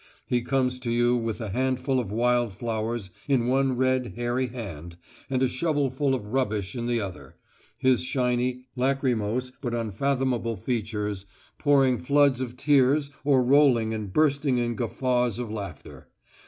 [0.25, 4.97] He comes to you with a handful of wild flowers in one red, hairy hand
[5.29, 7.35] and a shovelful of rubbish in the other
[7.77, 11.27] his shiny, lachrymose but unfathomable features
[11.59, 16.07] pouring floods of tears or rolling and bursting in guffaws of laughter.